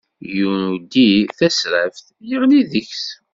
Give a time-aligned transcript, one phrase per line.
[0.37, 3.05] Yuddi tasraft yeɣli deg-s